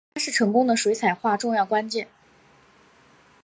[0.15, 2.07] 它是成功的水彩画重要关键。